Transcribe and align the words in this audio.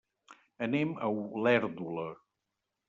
Anem 0.67 0.95
a 0.95 1.11
Olèrdola. 1.19 2.11